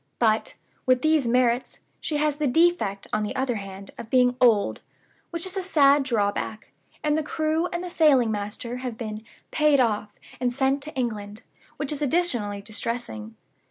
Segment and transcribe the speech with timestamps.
[0.17, 0.55] But,
[0.87, 4.81] with these merits, she has the defect, on the other hand, of being old
[5.29, 6.71] which is a sad drawback
[7.03, 10.95] and the crew and the sailing master have been 'paid off,' and sent home to
[10.99, 11.43] England
[11.77, 13.35] which is additionally distressing.